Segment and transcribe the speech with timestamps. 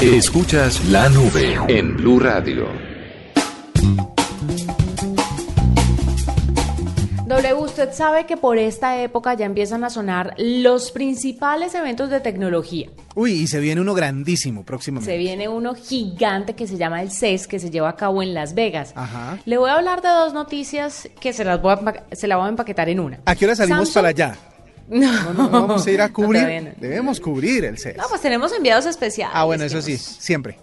[0.00, 2.66] Escuchas la nube en Blue Radio.
[7.26, 12.20] W, usted sabe que por esta época ya empiezan a sonar los principales eventos de
[12.20, 12.88] tecnología.
[13.14, 15.10] Uy, y se viene uno grandísimo próximamente.
[15.10, 18.34] Se viene uno gigante que se llama el CES, que se lleva a cabo en
[18.34, 18.92] Las Vegas.
[18.94, 19.38] Ajá.
[19.46, 22.46] Le voy a hablar de dos noticias que se las voy a, se la voy
[22.46, 23.20] a empaquetar en una.
[23.24, 24.36] ¿A qué hora salimos Samsung- para allá?
[24.88, 26.62] No, No, no, vamos a ir a cubrir.
[26.62, 26.70] no.
[26.76, 27.96] Debemos cubrir el CES.
[27.96, 29.34] No, pues tenemos enviados especiales.
[29.36, 30.58] ah, bueno, eso sí, nos- siempre.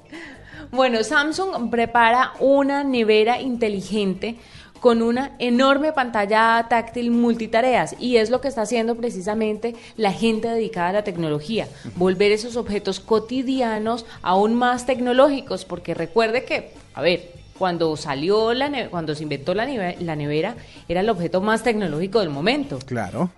[0.72, 4.35] Bueno, Samsung prepara una nevera inteligente
[4.80, 10.48] con una enorme pantalla táctil multitareas y es lo que está haciendo precisamente la gente
[10.48, 17.02] dedicada a la tecnología, volver esos objetos cotidianos aún más tecnológicos, porque recuerde que, a
[17.02, 20.55] ver, cuando salió la cuando se inventó la, neve- la nevera
[20.88, 22.80] era el objeto más tecnológico del momento.
[22.86, 23.32] Claro.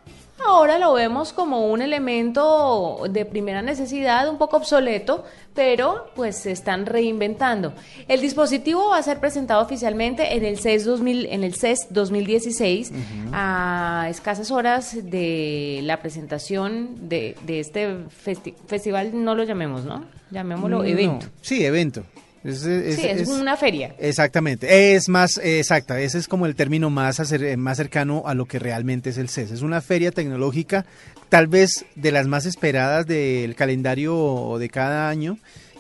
[0.48, 6.52] Ahora lo vemos como un elemento de primera necesidad, un poco obsoleto, pero pues se
[6.52, 7.74] están reinventando.
[8.08, 12.92] El dispositivo va a ser presentado oficialmente en el CES 2000, en el CES 2016
[13.34, 17.90] a escasas horas de la presentación de, de este
[18.26, 20.06] festi- festival, no lo llamemos, ¿no?
[20.32, 21.28] Llamémoslo No, evento.
[21.42, 22.04] Sí, evento.
[22.44, 23.94] Es, es- sí, es, es- una feria.
[24.00, 28.46] Exactamente, es más exacta, ese es como el término más, acer- más cercano a lo
[28.46, 29.52] que realmente es el CES.
[29.52, 30.86] Es una feria tecnológica,
[31.30, 35.38] tal vez de las más esperadas del calendario de cada año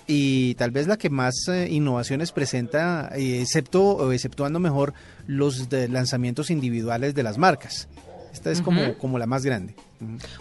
[0.07, 4.93] y tal vez la que más eh, innovaciones presenta, eh, excepto o exceptuando mejor
[5.27, 7.87] los de lanzamientos individuales de las marcas.
[8.31, 9.75] Esta es como, como la más grande.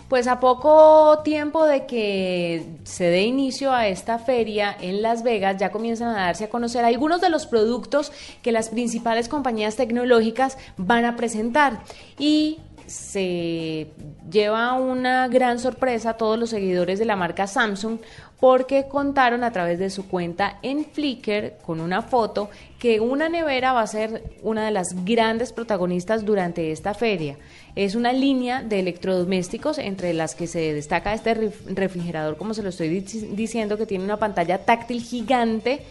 [0.09, 5.59] Pues a poco tiempo de que se dé inicio a esta feria en Las Vegas,
[5.59, 8.11] ya comienzan a darse a conocer algunos de los productos
[8.43, 11.81] que las principales compañías tecnológicas van a presentar.
[12.19, 12.59] Y
[12.91, 13.87] se
[14.31, 17.99] lleva una gran sorpresa a todos los seguidores de la marca Samsung
[18.41, 22.49] porque contaron a través de su cuenta en Flickr con una foto
[22.79, 27.37] que una nevera va a ser una de las grandes protagonistas durante esta feria.
[27.77, 32.62] Es una línea de electrodomésticos entre las que se destaca este ref- refrigerador, como se
[32.62, 35.83] lo estoy dic- diciendo, que tiene una pantalla táctil gigante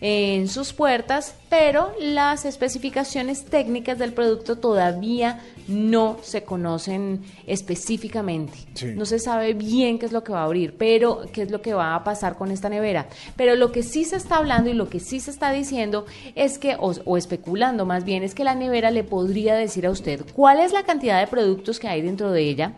[0.00, 8.58] en sus puertas, pero las especificaciones técnicas del producto todavía no se conocen específicamente.
[8.74, 8.86] Sí.
[8.94, 11.60] No se sabe bien qué es lo que va a abrir, pero qué es lo
[11.62, 13.08] que va a pasar con esta nevera.
[13.36, 16.58] Pero lo que sí se está hablando y lo que sí se está diciendo es
[16.58, 20.24] que, o, o especulando más bien, es que la nevera le podría decir a usted
[20.32, 22.74] cuál es la cantidad de productos que hay dentro de ella,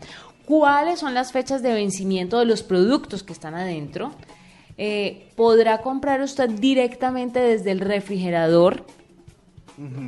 [0.47, 4.13] cuáles son las fechas de vencimiento de los productos que están adentro.
[4.83, 8.87] Eh, podrá comprar usted directamente desde el refrigerador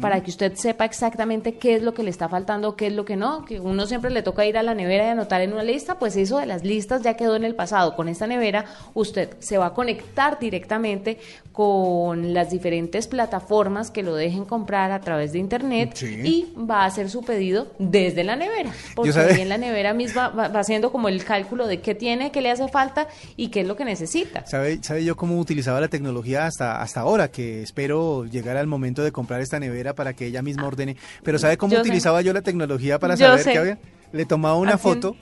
[0.00, 3.04] para que usted sepa exactamente qué es lo que le está faltando, qué es lo
[3.04, 5.62] que no, que uno siempre le toca ir a la nevera y anotar en una
[5.62, 7.94] lista, pues eso de las listas ya quedó en el pasado.
[7.96, 11.18] Con esta nevera usted se va a conectar directamente
[11.52, 16.20] con las diferentes plataformas que lo dejen comprar a través de internet Sí.
[16.24, 20.28] y va a hacer su pedido desde la nevera, porque ahí en la nevera misma
[20.28, 23.60] va, va haciendo como el cálculo de qué tiene, qué le hace falta y qué
[23.60, 24.46] es lo que necesita.
[24.46, 27.30] ¿Sabe, ¿Sabe yo cómo utilizaba la tecnología hasta, hasta ahora?
[27.30, 30.96] Que espero llegar al momento de comprar esta nevera para que ella misma ordene.
[31.22, 31.88] Pero ¿sabe cómo Yo sé.
[31.88, 33.52] utilizaba yo la tecnología para Yo saber sé.
[33.52, 33.78] qué había?
[34.12, 35.16] Le tomaba una foto,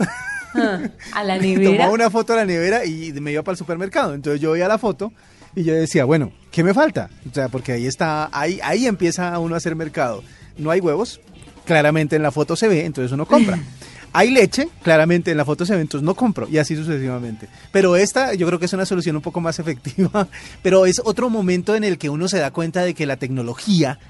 [0.52, 0.80] Ah,
[1.14, 1.70] A la le nevera.
[1.70, 4.14] tomaba una foto a la nevera y me iba para el supermercado.
[4.14, 5.12] Entonces yo veía la foto
[5.54, 7.08] y yo decía, bueno, ¿qué me falta?
[7.30, 10.24] O sea, porque ahí está, ahí, ahí empieza uno a hacer mercado.
[10.58, 11.20] No hay huevos,
[11.64, 13.58] claramente en la foto se ve, entonces uno compra.
[14.12, 17.46] Hay leche, claramente en la foto se ve, entonces no compro, y así sucesivamente.
[17.70, 20.26] Pero esta yo creo que es una solución un poco más efectiva,
[20.64, 24.00] pero es otro momento en el que uno se da cuenta de que la tecnología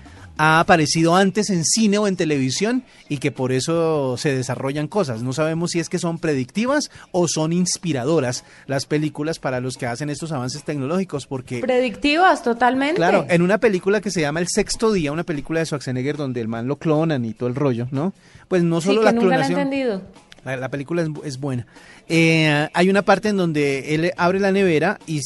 [0.42, 5.22] ha aparecido antes en cine o en televisión y que por eso se desarrollan cosas.
[5.22, 9.84] No sabemos si es que son predictivas o son inspiradoras las películas para los que
[9.84, 12.94] hacen estos avances tecnológicos, porque Predictivas, totalmente.
[12.96, 16.40] Claro, en una película que se llama El Sexto Día, una película de Schwarzenegger donde
[16.40, 18.14] el man lo clonan y todo el rollo, ¿no?
[18.48, 19.60] Pues no sí, solo que la nunca la he clonación.
[19.60, 20.02] entendido.
[20.44, 21.66] La, la película es, es buena.
[22.08, 25.20] Eh, hay una parte en donde él abre la nevera y,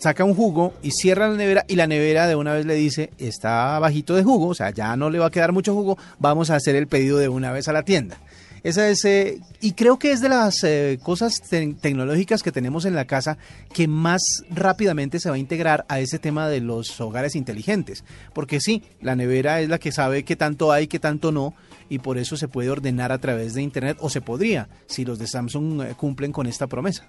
[0.00, 3.10] saca un jugo y cierra la nevera y la nevera de una vez le dice,
[3.18, 6.50] está bajito de jugo, o sea, ya no le va a quedar mucho jugo, vamos
[6.50, 8.16] a hacer el pedido de una vez a la tienda.
[8.62, 12.84] Esa es, eh, y creo que es de las eh, cosas te- tecnológicas que tenemos
[12.84, 13.38] en la casa
[13.72, 14.20] que más
[14.50, 18.04] rápidamente se va a integrar a ese tema de los hogares inteligentes.
[18.34, 21.54] Porque sí, la nevera es la que sabe qué tanto hay, qué tanto no,
[21.90, 25.18] y por eso se puede ordenar a través de Internet, o se podría, si los
[25.18, 27.06] de Samsung eh, cumplen con esta promesa.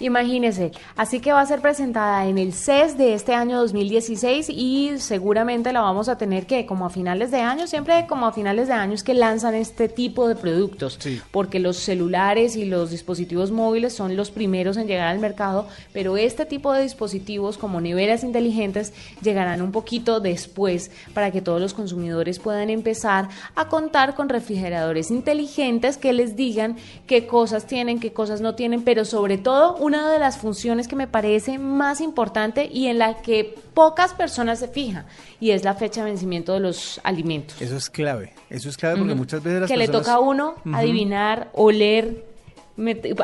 [0.00, 4.92] Imagínese, así que va a ser presentada en el CES de este año 2016 y
[4.98, 8.68] seguramente la vamos a tener que como a finales de año, siempre como a finales
[8.68, 11.20] de año es que lanzan este tipo de productos, Sí.
[11.30, 16.16] porque los celulares y los dispositivos móviles son los primeros en llegar al mercado, pero
[16.16, 18.92] este tipo de dispositivos como neveras inteligentes
[19.22, 25.10] llegarán un poquito después para que todos los consumidores puedan empezar a contar con refrigeradores
[25.10, 26.76] inteligentes que les digan
[27.06, 30.96] qué cosas tienen, qué cosas no tienen, pero sobre todo una de las funciones que
[30.96, 35.06] me parece más importante y en la que pocas personas se fijan
[35.40, 37.60] y es la fecha de vencimiento de los alimentos.
[37.60, 40.54] Eso es clave, eso es clave porque muchas veces las que le toca a uno
[40.72, 42.24] adivinar, oler,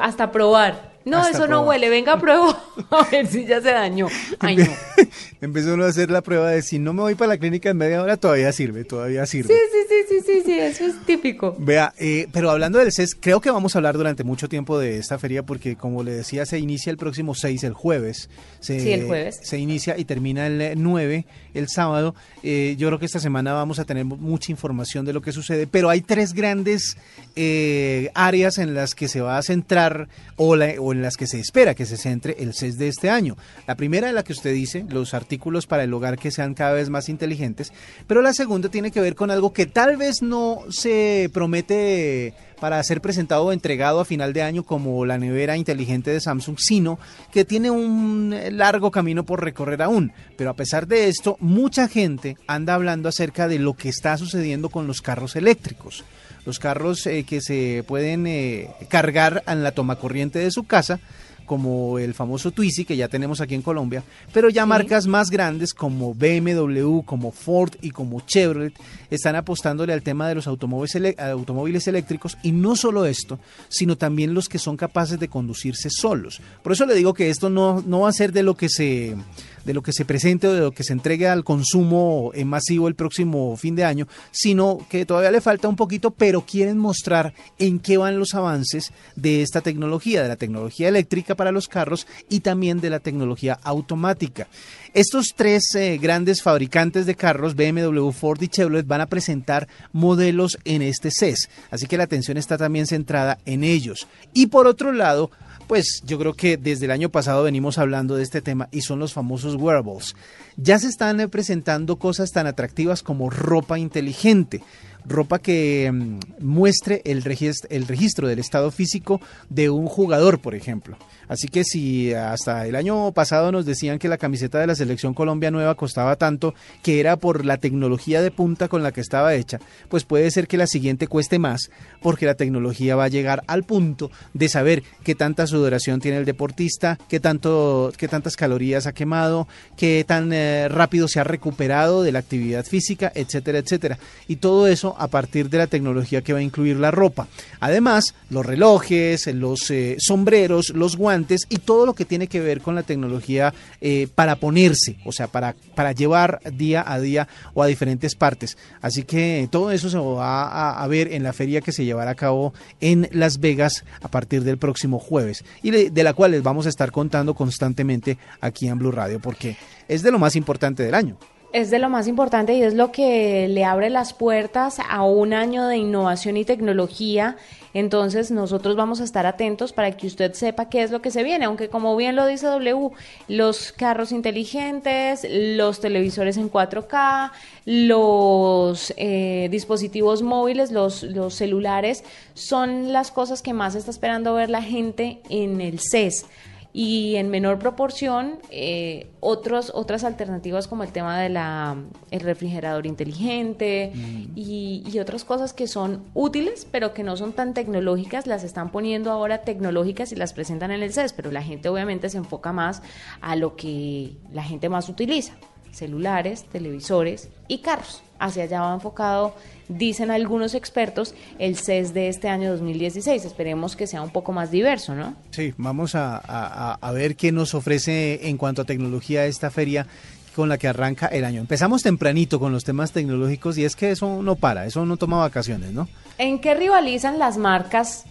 [0.01, 0.92] hasta probar.
[1.05, 2.57] No, Hasta eso no huele, venga, pruebo.
[2.91, 4.09] a ver si ya se dañó.
[4.39, 4.67] Ay, no.
[5.41, 7.77] Empezó uno a hacer la prueba de si no me voy para la clínica en
[7.77, 9.53] media hora, todavía sirve, todavía sirve.
[9.53, 11.57] Sí, sí, sí, sí, sí, sí, eso es típico.
[11.59, 14.99] Vea, eh, pero hablando del CES, creo que vamos a hablar durante mucho tiempo de
[14.99, 18.31] esta feria porque, como le decía, se inicia el próximo 6, el jueves.
[18.61, 19.41] Se, Sí, el jueves.
[19.43, 22.15] Se inicia y termina el eh, 9, el sábado.
[22.45, 25.33] Eh, yo creo que esta semana vamos a tener mu- mucha información de lo que
[25.33, 26.97] sucede, pero hay tres grandes
[27.37, 31.41] eh, áreas en las que se va a centrar o, la- en las que se
[31.41, 33.37] espera que se centre el CES de este año.
[33.67, 36.73] La primera es la que usted dice, los artículos para el hogar que sean cada
[36.73, 37.73] vez más inteligentes,
[38.07, 42.81] pero la segunda tiene que ver con algo que tal vez no se promete para
[42.85, 46.97] ser presentado o entregado a final de año como la nevera inteligente de Samsung, sino
[47.33, 50.13] que tiene un largo camino por recorrer aún.
[50.37, 54.69] Pero a pesar de esto, mucha gente anda hablando acerca de lo que está sucediendo
[54.69, 56.05] con los carros eléctricos.
[56.45, 60.99] Los carros eh, que se pueden eh, cargar en la toma corriente de su casa,
[61.47, 64.03] como el famoso Twizy que ya tenemos aquí en Colombia,
[64.33, 64.69] pero ya Sí.
[64.69, 68.73] marcas más grandes como BMW, como Ford y como Chevrolet
[69.11, 74.35] están apostándole al tema de los automóviles, automóviles eléctricos y no solo esto, sino también
[74.35, 76.41] los que son capaces de conducirse solos.
[76.63, 79.15] Por eso le digo que esto no, no va a ser de lo que se
[79.65, 82.89] de lo que se presente o de lo que se entregue al consumo en masivo
[82.89, 87.35] el próximo fin de año, sino que todavía le falta un poquito, pero quieren mostrar
[87.59, 92.07] en qué van los avances de esta tecnología, de la tecnología eléctrica para los carros
[92.29, 94.49] y también de la tecnología automática.
[94.95, 100.59] Estos tres eh, grandes fabricantes de carros, BMW, Ford y Chevrolet, van a presentar modelos
[100.65, 104.07] en este CES, así que la atención está también centrada en ellos.
[104.35, 105.31] Y por otro lado,
[105.73, 108.99] pues yo creo que desde el año pasado venimos hablando de este tema y son
[108.99, 110.15] los famosos wearables.
[110.59, 114.63] Ya se están eh, presentando cosas tan atractivas como ropa inteligente,
[115.05, 120.55] ropa que mm, muestre el registro, el registro del estado físico de un jugador, por
[120.55, 120.97] ejemplo.
[121.29, 125.15] Así que si hasta el año pasado nos decían que la camiseta de la selección
[125.15, 129.35] Colombia nueva costaba tanto que era por la tecnología de punta con la que estaba
[129.35, 129.59] hecha,
[129.89, 131.71] pues puede ser que la siguiente cueste más
[132.03, 136.25] porque la tecnología va a llegar al punto de saber qué tanta sudoración tiene el
[136.25, 142.03] deportista, qué tanto qué tantas calorías ha quemado, qué tan eh, rápido se ha recuperado
[142.03, 143.99] de la actividad física, etcétera, etcétera.
[144.29, 147.29] Y todo eso a partir de la tecnología que va a incluir la ropa.
[147.61, 152.61] Además, los relojes, los eh, sombreros, los guantes y todo lo que tiene que ver
[152.61, 157.63] con la tecnología eh, para ponerse, o sea, para, para llevar día a día o
[157.63, 158.57] a diferentes partes.
[158.81, 162.15] Así que todo eso se va a, ver en la feria que se llevará a
[162.15, 166.43] cabo en Las Vegas a partir del próximo jueves y de, de la cual les
[166.43, 169.57] vamos a estar contando constantemente aquí en Blue Radio porque
[169.89, 171.17] es de lo más importante del año.
[171.53, 175.35] Es de lo más importante y es lo que le abre las puertas a un
[175.35, 177.37] año de innovación y tecnología.
[177.75, 181.23] Entonces nosotros vamos a estar atentos para que usted sepa qué es lo que se
[181.23, 182.93] viene, aunque como bien lo dice W,
[183.29, 187.33] los carros inteligentes, los televisores en 4K,
[187.67, 194.49] los eh, dispositivos móviles, los, los celulares, son las cosas que más está esperando ver
[194.49, 196.25] la gente en el CES
[196.73, 201.77] y en menor proporción eh, otros, otras alternativas como el tema de la
[202.11, 203.93] el refrigerador inteligente
[204.35, 208.73] y, y otras cosas que son útiles pero que no son tan tecnológicas las están
[208.73, 212.53] poniendo ahora tecnológicas y las presentan en el CES pero la gente obviamente se enfoca
[212.53, 212.83] más
[213.21, 215.35] a lo que la gente más utiliza
[215.73, 218.03] celulares, televisores y carros.
[218.19, 219.35] Hacia allá va enfocado,
[219.69, 223.25] dicen algunos expertos, el CES de este año 2016.
[223.25, 225.17] Esperemos que sea un poco más diverso, ¿no?
[225.33, 229.89] Sí, vamos a, a- a ver qué nos ofrece en cuanto a tecnología esta feria
[230.37, 231.41] con la que arranca el año.
[231.41, 235.19] Empezamos tempranito con los temas tecnológicos y es que eso no para, eso no toma
[235.19, 235.89] vacaciones, ¿no?
[236.17, 238.05] ¿En qué rivalizan las marcas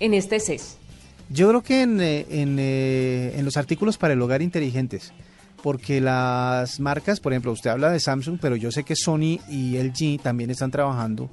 [0.00, 0.76] en este CES?
[1.30, 5.12] Yo creo que en, eh, en, eh, en los artículos para el hogar inteligentes,
[5.62, 9.76] porque las marcas, por ejemplo, usted habla de Samsung, pero yo sé que Sony y
[9.78, 11.30] LG también están trabajando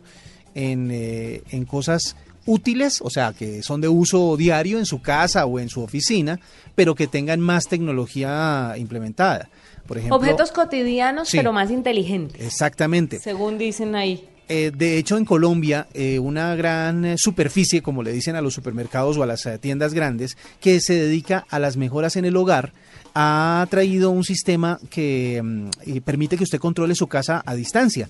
[0.56, 2.16] en, eh, en cosas
[2.46, 6.40] útiles, o sea, que son de uso diario en su casa o en su oficina,
[6.76, 9.50] pero que tengan más tecnología implementada.
[9.88, 11.38] Por ejemplo, Objetos cotidianos, Sí.
[11.38, 13.20] pero más inteligentes, Exactamente.
[13.20, 14.28] según dicen ahí.
[14.50, 18.54] Eh, de hecho, en Colombia, eh, una gran eh, superficie, como le dicen a los
[18.54, 22.74] supermercados o a las tiendas grandes, que se dedica a las mejoras en el hogar,
[23.16, 28.10] ha traído un sistema que mm, permite que usted controle su casa a distancia.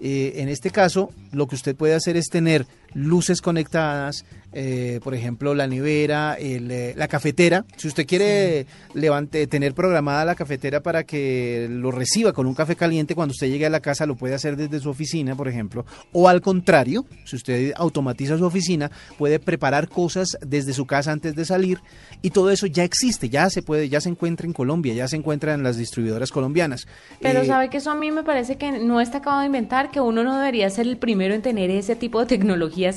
[0.00, 5.52] En este caso, lo que usted puede hacer es tener luces conectadas, eh, por ejemplo,
[5.54, 7.64] la nevera, el, eh, la cafetera.
[7.76, 12.76] Si usted quiere levante, tener programada la cafetera para que lo reciba con un café
[12.76, 15.84] caliente cuando usted llegue a la casa, lo puede hacer desde su oficina, por ejemplo.
[16.12, 21.34] O al contrario, si usted automatiza su oficina, puede preparar cosas desde su casa antes
[21.34, 21.80] de salir.
[22.22, 25.16] Y todo eso ya existe, ya se puede, ya se encuentra en Colombia, ya se
[25.16, 26.86] encuentra en las distribuidoras colombianas.
[27.20, 29.90] Pero Eh, sabe que eso a mí me parece que no está acabado de inventar,
[29.90, 32.26] que uno no debería ser el primero en tener ese tipo de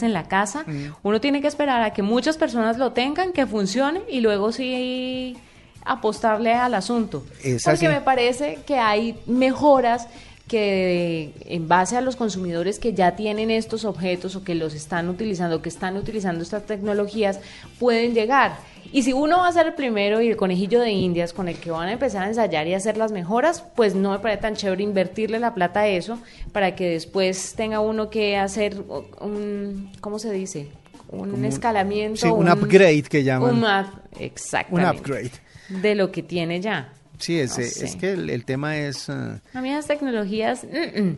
[0.04, 0.64] en la casa.
[0.68, 0.94] Mm.
[1.04, 5.38] Uno tiene que esperar a que muchas personas lo tengan, que funcione y luego sí
[5.86, 7.26] apostarle al asunto.
[7.44, 7.88] Es Porque así.
[7.88, 10.08] me parece que hay mejoras
[10.48, 15.10] que en base a los consumidores que ya tienen estos objetos o que los están
[15.10, 17.40] utilizando, que están utilizando estas tecnologías,
[17.80, 18.58] pueden llegar.
[18.94, 21.58] Y si uno va a ser el primero y el conejillo de indias con el
[21.58, 24.56] que van a empezar a ensayar y hacer las mejoras, pues no me parece tan
[24.56, 26.18] chévere invertirle la plata a eso
[26.54, 28.78] para que después tenga uno que hacer
[29.20, 30.70] un, ¿cómo se dice?
[31.10, 32.22] Un Como escalamiento.
[32.22, 33.50] sí, un upgrade que llaman.
[33.56, 34.98] Un up- un exactamente.
[35.02, 35.32] upgrade.
[35.70, 36.94] De lo que tiene ya.
[37.20, 37.86] Sí, es, No eh, sé.
[37.86, 39.10] es que el, el tema es...
[39.10, 40.64] ah, A mí las tecnologías...
[40.64, 41.18] mm, mm.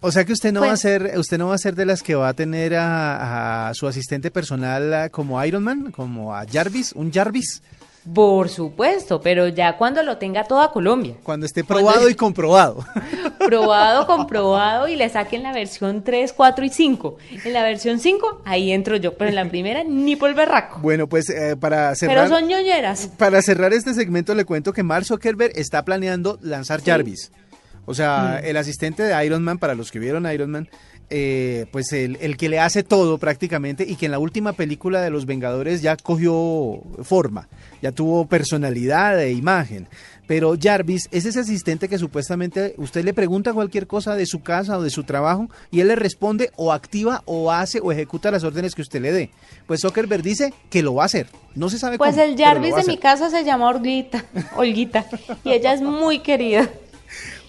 [0.00, 1.86] O sea que usted no va a Pues- ser, usted no va a ser de
[1.86, 6.34] las que va a tener a, a su asistente personal ah, como Iron Man, como
[6.34, 7.62] a Jarvis, un Jarvis,
[8.12, 11.14] Por supuesto, pero ya cuando lo tenga toda Colombia.
[11.22, 12.84] cuando esté probado y comprobado.
[13.38, 17.16] Probado, comprobado y le saquen la versión 3, 4 y 5.
[17.44, 20.80] En la versión 5, ahí entro yo, pero en la primera ni por el berraco.
[20.80, 23.08] bueno, pues eh, para Pero cerrar, son ñoñeras.
[23.18, 27.30] para cerrar este segmento le cuento que Mark Zuckerberg está planeando lanzar Jarvis.
[27.86, 28.46] O sea, Mm.
[28.46, 30.68] el asistente de Iron Man, para los que vieron Iron Man,
[31.10, 35.02] eh, pues el, el que le hace todo prácticamente y que en la última película
[35.02, 37.48] de Los Vengadores ya cogió forma,
[37.82, 39.86] ya tuvo personalidad e imagen.
[40.26, 44.78] Pero Jarvis es ese asistente que supuestamente usted le pregunta cualquier cosa de su casa
[44.78, 48.42] o de su trabajo y él le responde o activa o hace o ejecuta las
[48.42, 49.30] órdenes que usted le dé.
[49.66, 51.26] Pues Zuckerberg dice que lo va a hacer.
[51.54, 52.22] No se sabe Pues cómo.
[52.22, 54.24] el pero lo Jarvis de mi casa se llama Olguita,
[54.56, 55.04] Olguita,
[55.44, 56.70] y ella es muy querida.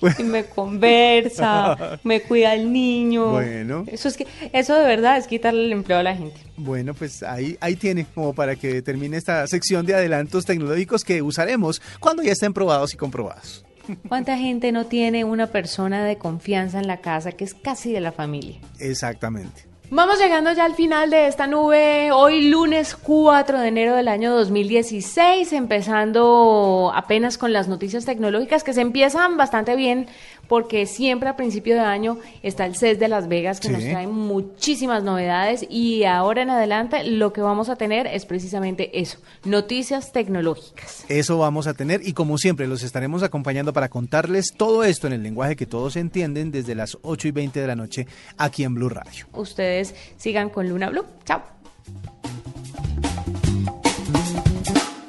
[0.20, 3.32] Y me conversa, me cuida el niño.
[3.32, 3.86] Bueno.
[3.88, 6.40] Eso es que, eso de verdad es quitarle el empleo a la gente.
[6.58, 11.22] Bueno, pues ahí, ahí tiene como para que termine esta sección de adelantos tecnológicos que
[11.22, 13.66] usaremos cuando ya estén probados y comprobados.
[14.08, 18.02] ¿Cuánta gente no tiene una persona de confianza en la casa que es casi de
[18.02, 18.60] la familia?
[18.80, 19.75] Exactamente.
[19.92, 24.34] Vamos llegando ya al final de esta nube, hoy lunes 4 de enero del año
[24.34, 30.08] 2016, empezando apenas con las noticias tecnológicas que se empiezan bastante bien
[30.48, 33.74] porque siempre a principio de año está el CES de Las Vegas que Sí.
[33.74, 39.00] nos trae muchísimas novedades y ahora en adelante lo que vamos a tener es precisamente
[39.00, 41.06] eso, noticias tecnológicas.
[41.10, 45.14] Eso vamos a tener y como siempre los estaremos acompañando para contarles todo esto en
[45.14, 48.74] el lenguaje que todos entienden desde las 8 y 20 de la noche aquí en
[48.76, 49.26] Blue Radio.
[49.34, 51.06] Ustedes sigan con Luna Blue.
[51.26, 51.42] Chao.